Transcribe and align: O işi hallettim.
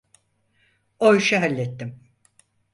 O 0.99 1.15
işi 1.15 1.37
hallettim. 1.37 2.03